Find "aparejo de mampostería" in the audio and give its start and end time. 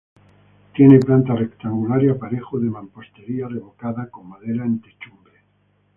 2.09-3.47